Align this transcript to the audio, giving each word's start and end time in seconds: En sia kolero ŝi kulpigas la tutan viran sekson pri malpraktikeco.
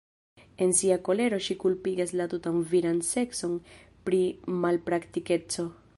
En 0.65 0.71
sia 0.77 0.95
kolero 1.09 1.39
ŝi 1.47 1.55
kulpigas 1.63 2.15
la 2.21 2.27
tutan 2.33 2.57
viran 2.73 2.99
sekson 3.11 3.55
pri 4.09 4.23
malpraktikeco. 4.65 5.73